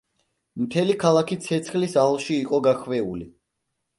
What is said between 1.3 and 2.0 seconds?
ცეცხლის